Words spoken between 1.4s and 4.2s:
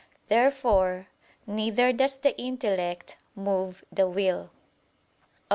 neither does the intellect move the